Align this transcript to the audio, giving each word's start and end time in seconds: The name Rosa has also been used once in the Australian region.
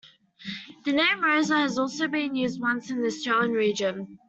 The 0.83 0.93
name 0.93 1.21
Rosa 1.23 1.57
has 1.59 1.77
also 1.77 2.07
been 2.07 2.33
used 2.35 2.59
once 2.59 2.89
in 2.89 3.01
the 3.03 3.07
Australian 3.09 3.51
region. 3.51 4.17